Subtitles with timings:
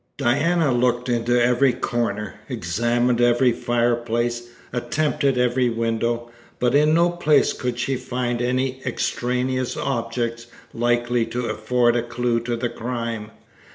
[0.17, 7.53] Diana looked into every corner, examined every fireplace, attempted every window, but in no place
[7.53, 13.29] could she find any extraneous object likely to afford a clue to the crime.